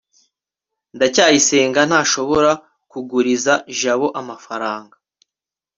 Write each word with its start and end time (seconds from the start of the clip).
ndacyayisenga 0.95 1.81
ntashobora 1.89 2.51
kuguriza 2.91 3.53
jabo 3.79 4.07
amafaranga 4.21 4.95